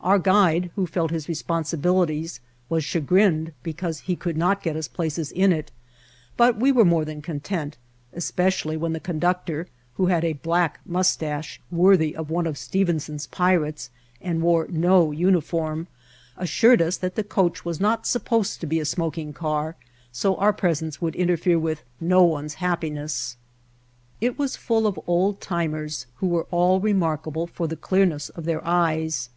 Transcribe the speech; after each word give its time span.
Our 0.00 0.18
guide, 0.18 0.70
who 0.74 0.86
felt 0.86 1.10
his 1.10 1.28
responsibilities, 1.28 2.40
was 2.70 2.82
chagrined 2.82 3.52
because 3.62 4.00
he 4.00 4.16
could 4.16 4.34
not 4.38 4.62
get 4.62 4.74
us 4.74 4.88
places 4.88 5.30
in 5.30 5.52
it; 5.52 5.70
but 6.38 6.56
we 6.56 6.72
were 6.72 6.82
more 6.86 7.04
than 7.04 7.20
content, 7.20 7.76
especially 8.14 8.78
when 8.78 8.94
the 8.94 9.00
conduc 9.00 9.44
tor, 9.44 9.66
who 9.96 10.06
had 10.06 10.24
a 10.24 10.32
black 10.32 10.80
mustache 10.86 11.60
worthy 11.70 12.16
of 12.16 12.30
one 12.30 12.46
of 12.46 12.56
Stevenson's 12.56 13.26
pirates 13.26 13.90
and 14.22 14.40
wore 14.40 14.66
no 14.70 15.12
uniform, 15.12 15.88
assured 16.38 16.80
us 16.80 16.96
that 16.96 17.14
the 17.14 17.22
coach 17.22 17.62
was 17.66 17.78
not 17.78 18.06
supposed 18.06 18.62
to 18.62 18.66
be 18.66 18.80
a 18.80 18.84
smok 18.84 19.18
ing 19.18 19.34
car 19.34 19.76
so 20.10 20.36
our 20.36 20.54
presence 20.54 21.02
would 21.02 21.14
interfere 21.14 21.58
with 21.58 21.82
no 22.00 22.22
one's 22.24 22.54
happiness. 22.64 23.36
It 24.22 24.38
was 24.38 24.56
full 24.56 24.86
of 24.86 24.98
old 25.06 25.42
timers 25.42 26.06
who 26.14 26.28
were 26.28 26.46
all 26.50 26.80
remarkable 26.80 27.46
for 27.46 27.68
the 27.68 27.76
clearness 27.76 28.30
of 28.30 28.46
their 28.46 28.66
eyes. 28.66 29.28